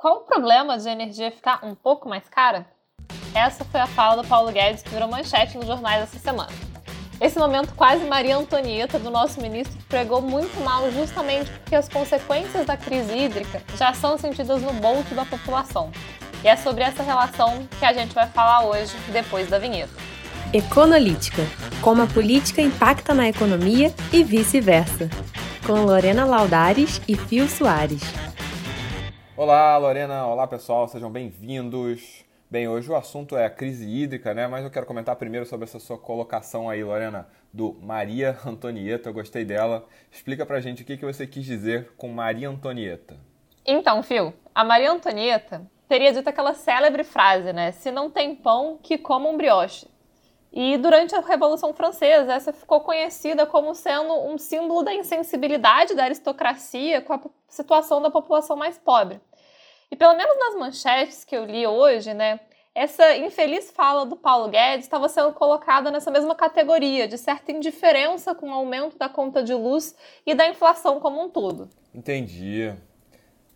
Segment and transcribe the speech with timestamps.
[0.00, 2.64] Qual o problema de a energia ficar um pouco mais cara?
[3.34, 6.50] Essa foi a fala do Paulo Guedes que virou manchete nos jornais essa semana.
[7.20, 12.64] Esse momento quase Maria Antonieta do nosso ministro pregou muito mal justamente porque as consequências
[12.64, 15.90] da crise hídrica já são sentidas no bolso da população.
[16.42, 19.92] E é sobre essa relação que a gente vai falar hoje, depois da vinheta.
[20.50, 21.42] Econolítica
[21.82, 25.10] como a política impacta na economia e vice-versa.
[25.66, 28.00] Com Lorena Laudares e Fio Soares.
[29.42, 30.26] Olá, Lorena.
[30.26, 30.86] Olá, pessoal.
[30.86, 32.26] Sejam bem-vindos.
[32.50, 34.46] Bem, hoje o assunto é a crise hídrica, né?
[34.46, 39.08] Mas eu quero comentar primeiro sobre essa sua colocação aí, Lorena, do Maria Antonieta.
[39.08, 39.88] Eu gostei dela.
[40.12, 43.16] Explica pra gente o que, que você quis dizer com Maria Antonieta.
[43.64, 47.72] Então, Fio, a Maria Antonieta teria dito aquela célebre frase, né?
[47.72, 49.88] Se não tem pão, que coma um brioche.
[50.52, 56.04] E durante a Revolução Francesa, essa ficou conhecida como sendo um símbolo da insensibilidade da
[56.04, 59.18] aristocracia com a situação da população mais pobre.
[59.90, 62.40] E pelo menos nas manchetes que eu li hoje, né,
[62.74, 68.34] essa infeliz fala do Paulo Guedes estava sendo colocada nessa mesma categoria, de certa indiferença
[68.34, 71.68] com o aumento da conta de luz e da inflação como um todo.
[71.92, 72.72] Entendi.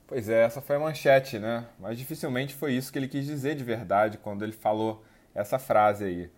[0.06, 1.66] Pois é, essa foi a manchete, né?
[1.78, 5.02] Mas dificilmente foi isso que ele quis dizer de verdade quando ele falou
[5.34, 6.30] essa frase aí.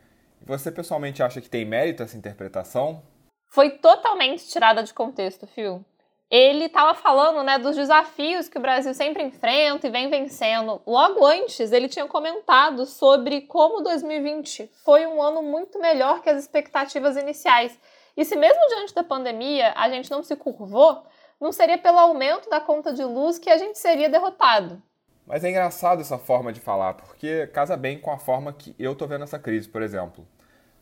[0.43, 3.03] Você pessoalmente acha que tem mérito essa interpretação?
[3.49, 5.85] Foi totalmente tirada de contexto, Phil.
[6.29, 10.83] Ele estava falando né, dos desafios que o Brasil sempre enfrenta e vem vencendo.
[10.85, 16.43] Logo antes, ele tinha comentado sobre como 2020 foi um ano muito melhor que as
[16.43, 17.79] expectativas iniciais.
[18.17, 21.05] E se mesmo diante da pandemia a gente não se curvou,
[21.41, 24.83] não seria pelo aumento da conta de luz que a gente seria derrotado.
[25.25, 28.95] Mas é engraçado essa forma de falar, porque casa bem com a forma que eu
[28.95, 30.27] tô vendo essa crise, por exemplo.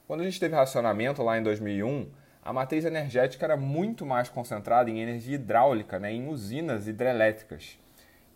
[0.06, 2.10] Quando a gente teve racionamento lá em 2001,
[2.44, 7.78] a matriz energética era muito mais concentrada em energia hidráulica, né, em usinas hidrelétricas.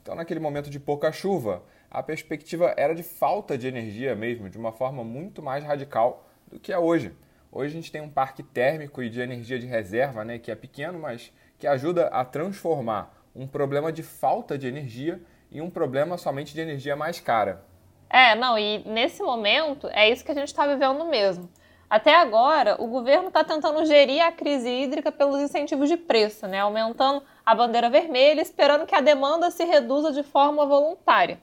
[0.01, 4.57] Então, naquele momento de pouca chuva, a perspectiva era de falta de energia mesmo, de
[4.57, 7.15] uma forma muito mais radical do que é hoje.
[7.53, 10.55] Hoje a gente tem um parque térmico e de energia de reserva, né, que é
[10.55, 15.21] pequeno, mas que ajuda a transformar um problema de falta de energia
[15.51, 17.63] e um problema somente de energia mais cara.
[18.09, 21.47] É, não, e nesse momento é isso que a gente está vivendo mesmo.
[21.91, 26.61] Até agora, o governo está tentando gerir a crise hídrica pelos incentivos de preço, né?
[26.61, 31.41] aumentando a bandeira vermelha, esperando que a demanda se reduza de forma voluntária.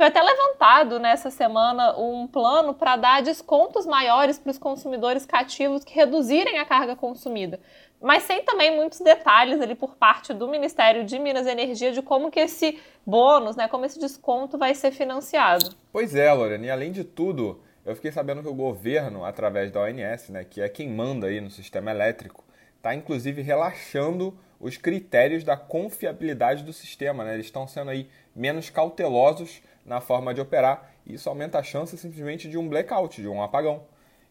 [0.00, 5.84] Foi até levantado nessa semana um plano para dar descontos maiores para os consumidores cativos
[5.84, 7.60] que reduzirem a carga consumida,
[8.00, 12.00] mas sem também muitos detalhes ali por parte do Ministério de Minas e Energia de
[12.00, 15.74] como que esse bônus, né, como esse desconto vai ser financiado.
[15.92, 19.80] Pois é, Lorena, e além de tudo, eu fiquei sabendo que o governo, através da
[19.80, 22.44] ONS, né, que é quem manda aí no sistema elétrico,
[22.76, 27.34] está inclusive relaxando os critérios da confiabilidade do sistema, né?
[27.34, 31.96] Eles estão sendo aí menos cautelosos na forma de operar e isso aumenta a chance
[31.96, 33.82] simplesmente de um blackout, de um apagão.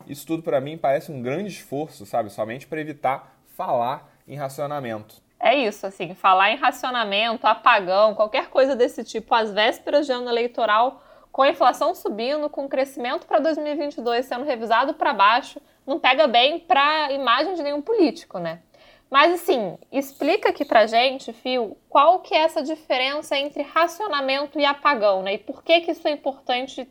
[0.08, 5.16] Isso tudo para mim parece um grande esforço, sabe, somente para evitar falar em racionamento.
[5.40, 10.30] É isso, assim, falar em racionamento, apagão, qualquer coisa desse tipo, às vésperas de ano
[10.30, 11.02] eleitoral,
[11.32, 16.28] com a inflação subindo, com o crescimento para 2022 sendo revisado para baixo, não pega
[16.28, 18.62] bem para a imagem de nenhum político, né?
[19.10, 24.66] Mas assim, explica aqui pra gente, Fio, qual que é essa diferença entre racionamento e
[24.66, 25.34] apagão, né?
[25.34, 26.88] E por que que isso é importante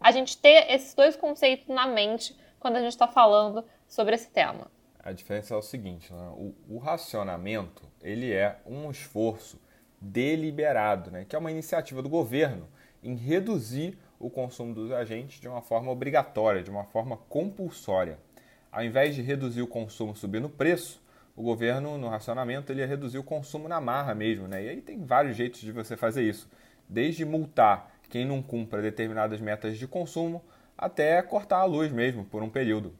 [0.00, 4.28] a gente ter esses dois conceitos na mente quando a gente está falando sobre esse
[4.30, 4.70] tema?
[4.98, 6.30] A diferença é o seguinte, né?
[6.34, 9.58] o, o, racionamento ele é um esforço
[10.00, 11.24] deliberado, né?
[11.24, 12.68] que é uma iniciativa do governo
[13.02, 18.18] em reduzir o consumo dos agentes de uma forma obrigatória, de uma forma compulsória.
[18.70, 21.02] Ao invés de reduzir o consumo subindo o preço,
[21.34, 24.46] o governo, no racionamento, ele ia reduzir o consumo na marra mesmo.
[24.46, 24.64] Né?
[24.64, 26.50] E aí tem vários jeitos de você fazer isso.
[26.88, 30.44] Desde multar quem não cumpra determinadas metas de consumo,
[30.76, 32.92] até cortar a luz mesmo por um período.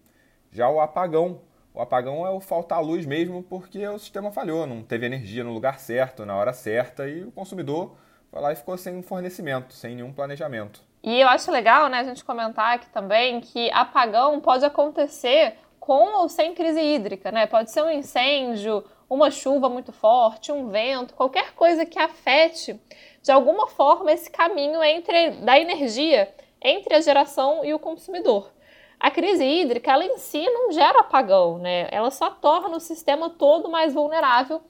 [0.50, 1.41] Já o apagão
[1.72, 5.53] o apagão é o faltar luz mesmo porque o sistema falhou, não teve energia no
[5.53, 7.97] lugar certo, na hora certa e o consumidor
[8.31, 10.81] foi lá e ficou sem fornecimento, sem nenhum planejamento.
[11.03, 16.15] E eu acho legal, né, a gente comentar aqui também que apagão pode acontecer com
[16.19, 17.47] ou sem crise hídrica, né?
[17.47, 22.79] Pode ser um incêndio, uma chuva muito forte, um vento, qualquer coisa que afete
[23.23, 28.53] de alguma forma esse caminho entre da energia entre a geração e o consumidor.
[29.00, 31.88] A crise hídrica, ela em si não gera apagão, né?
[31.91, 34.61] Ela só torna o sistema todo mais vulnerável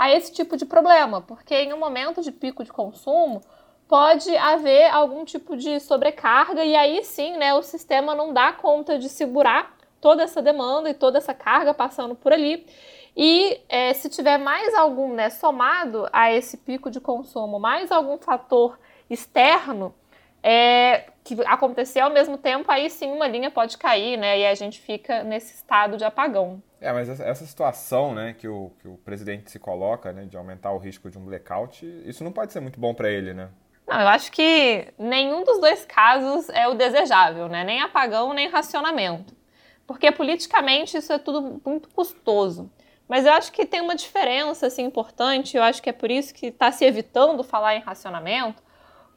[0.00, 3.42] a esse tipo de problema, porque em um momento de pico de consumo
[3.86, 8.98] pode haver algum tipo de sobrecarga e aí sim, né, o sistema não dá conta
[8.98, 12.66] de segurar toda essa demanda e toda essa carga passando por ali.
[13.14, 18.16] E é, se tiver mais algum, né, somado a esse pico de consumo, mais algum
[18.16, 18.78] fator
[19.10, 19.94] externo
[20.42, 24.38] é, que acontecer ao mesmo tempo, aí sim uma linha pode cair, né?
[24.40, 26.62] E a gente fica nesse estado de apagão.
[26.80, 30.72] É, mas essa situação, né, que o, que o presidente se coloca, né, de aumentar
[30.72, 33.50] o risco de um blackout, isso não pode ser muito bom para ele, né?
[33.86, 37.64] Não, eu acho que nenhum dos dois casos é o desejável, né?
[37.64, 39.34] Nem apagão, nem racionamento.
[39.86, 42.70] Porque politicamente isso é tudo muito custoso.
[43.08, 46.32] Mas eu acho que tem uma diferença assim, importante, eu acho que é por isso
[46.32, 48.62] que está se evitando falar em racionamento,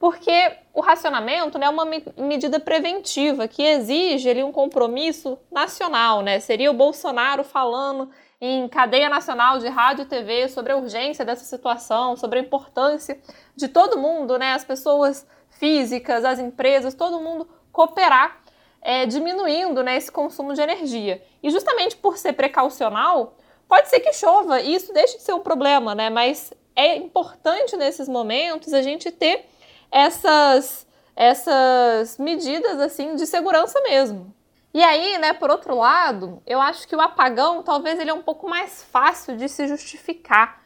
[0.04, 1.86] porque o racionamento né, é uma
[2.18, 6.22] medida preventiva que exige ali, um compromisso nacional.
[6.22, 6.42] Né?
[6.42, 8.10] Seria o Bolsonaro falando
[8.42, 13.18] em cadeia nacional de rádio e TV sobre a urgência dessa situação, sobre a importância
[13.56, 18.42] de todo mundo, né, as pessoas físicas, as empresas, todo mundo cooperar,
[18.82, 21.24] é, diminuindo né, esse consumo de energia.
[21.42, 23.38] E justamente por ser precaucional,
[23.70, 26.10] pode ser que chova e isso deixe de ser um problema, né?
[26.10, 29.46] Mas é importante nesses momentos a gente ter
[29.94, 34.34] essas, essas medidas assim de segurança mesmo.
[34.74, 38.24] E aí, né, por outro lado, eu acho que o apagão talvez ele é um
[38.24, 40.64] pouco mais fácil de se justificar.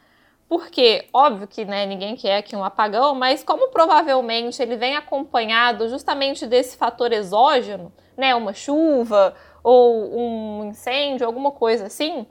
[0.48, 5.90] Porque, óbvio que né, ninguém quer que um apagão, mas como provavelmente ele vem acompanhado
[5.90, 12.26] justamente desse fator exógeno, né, uma chuva ou um incêndio, alguma coisa assim,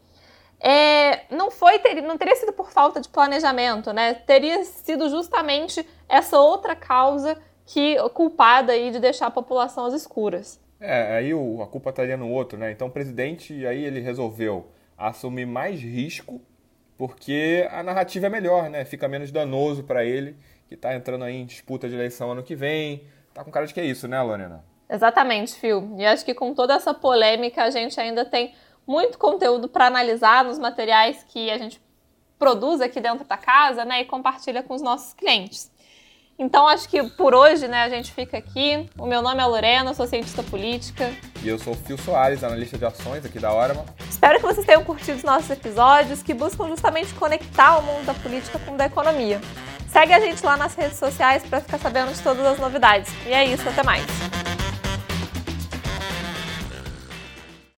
[0.60, 4.14] é, não foi ter, não teria sido por falta de planejamento, né?
[4.14, 10.60] Teria sido justamente essa outra causa que culpada aí de deixar a população às escuras.
[10.80, 12.72] É, aí o, a culpa estaria no outro, né?
[12.72, 16.42] Então o presidente aí ele resolveu assumir mais risco
[16.98, 18.84] porque a narrativa é melhor, né?
[18.84, 20.36] Fica menos danoso para ele
[20.68, 23.04] que está entrando aí em disputa de eleição ano que vem.
[23.34, 24.64] Tá com cara de que é isso, né, Lorena?
[24.90, 25.96] Exatamente, Phil.
[25.98, 28.54] E acho que com toda essa polêmica a gente ainda tem
[28.88, 31.82] muito conteúdo para analisar nos materiais que a gente
[32.40, 35.70] produz aqui dentro da casa, né, e compartilha com os nossos clientes.
[36.40, 38.88] Então acho que por hoje, né, a gente fica aqui.
[38.98, 41.12] O meu nome é Lorena, sou cientista política.
[41.44, 43.84] E eu sou o Fio Soares, analista de ações aqui da Orama.
[44.08, 48.14] Espero que vocês tenham curtido os nossos episódios que buscam justamente conectar o mundo da
[48.14, 49.42] política com o da economia.
[49.90, 53.12] Segue a gente lá nas redes sociais para ficar sabendo de todas as novidades.
[53.26, 54.06] E é isso, até mais.